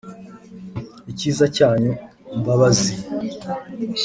[1.11, 1.91] Icyiza cyanyu
[2.39, 2.93] Mbabazi